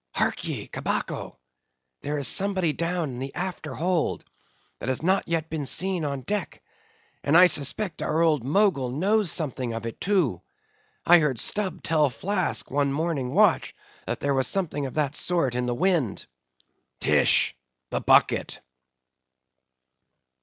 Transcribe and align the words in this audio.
Hark 0.15 0.43
ye, 0.45 0.65
Cabaco, 0.67 1.37
there 2.01 2.17
is 2.17 2.27
somebody 2.27 2.73
down 2.73 3.11
in 3.11 3.19
the 3.19 3.35
after 3.35 3.75
hold 3.75 4.23
that 4.79 4.89
has 4.89 5.03
not 5.03 5.27
yet 5.27 5.47
been 5.47 5.67
seen 5.67 6.03
on 6.03 6.21
deck; 6.21 6.63
and 7.23 7.37
I 7.37 7.45
suspect 7.45 8.01
our 8.01 8.19
old 8.23 8.43
Mogul 8.43 8.89
knows 8.89 9.29
something 9.31 9.73
of 9.73 9.85
it 9.85 10.01
too. 10.01 10.41
I 11.05 11.19
heard 11.19 11.37
Stubb 11.39 11.83
tell 11.83 12.09
Flask, 12.09 12.71
one 12.71 12.91
morning 12.91 13.35
watch, 13.35 13.75
that 14.07 14.21
there 14.21 14.33
was 14.33 14.47
something 14.47 14.87
of 14.87 14.95
that 14.95 15.15
sort 15.15 15.53
in 15.53 15.67
the 15.67 15.75
wind." 15.75 16.25
"Tish! 16.99 17.55
the 17.91 18.01
bucket!" 18.01 18.59